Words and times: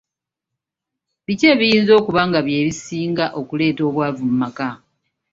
Biki 1.25 1.45
ebiyinza 1.53 1.91
okuba 1.99 2.21
nga 2.27 2.39
bye 2.45 2.59
bisinga 2.67 3.25
okuleeta 3.39 3.81
obwavu 3.89 4.21
mu 4.29 4.35
maka? 4.43 4.67